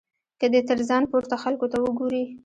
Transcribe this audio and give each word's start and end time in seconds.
که 0.39 0.47
دی 0.53 0.61
تر 0.69 0.79
ځان 0.89 1.03
پورته 1.11 1.35
خلکو 1.43 1.65
ته 1.71 1.77
وګوري. 1.85 2.23